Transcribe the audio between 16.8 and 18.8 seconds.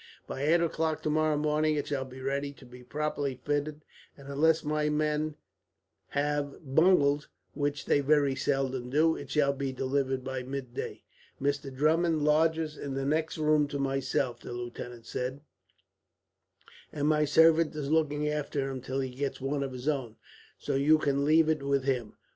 "and my servant is looking after